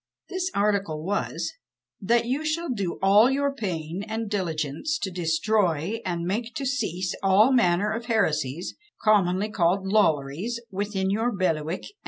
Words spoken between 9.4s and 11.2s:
called Lollaries, within